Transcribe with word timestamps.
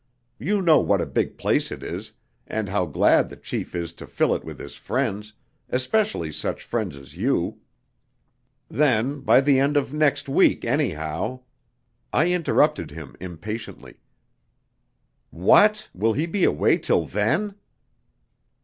You 0.39 0.63
know 0.63 0.79
what 0.79 0.99
a 0.99 1.05
big 1.05 1.37
place 1.37 1.71
it 1.71 1.83
is, 1.83 2.13
and 2.47 2.67
how 2.69 2.87
glad 2.87 3.29
the 3.29 3.35
chief 3.37 3.75
is 3.75 3.93
to 3.93 4.07
fill 4.07 4.33
it 4.33 4.43
with 4.43 4.57
his 4.59 4.75
friends, 4.75 5.33
especially 5.69 6.31
such 6.31 6.63
friends 6.63 6.97
as 6.97 7.17
you. 7.17 7.59
Then, 8.67 9.19
by 9.21 9.41
the 9.41 9.59
end 9.59 9.77
of 9.77 9.93
next 9.93 10.27
week, 10.27 10.65
anyhow" 10.65 11.41
I 12.11 12.31
interrupted 12.31 12.89
him 12.89 13.15
impatiently. 13.19 13.97
"What, 15.29 15.87
will 15.93 16.13
he 16.13 16.25
be 16.25 16.45
away 16.45 16.79
till 16.79 17.05
then?" 17.05 17.53